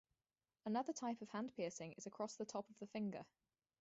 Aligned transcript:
Another 0.65 0.93
type 0.93 1.21
of 1.21 1.29
hand 1.29 1.53
piercing 1.55 1.91
is 1.95 2.07
across 2.07 2.35
the 2.35 2.43
top 2.43 2.67
of 2.71 2.79
the 2.79 2.87
finger. 2.87 3.23